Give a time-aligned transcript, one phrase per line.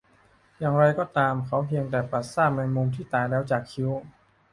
[0.59, 3.91] อย่างไรก็ตาม เขาเพียงแต่ปัดซากแมงมุมที่ตายแล้วออกจากคิ้ว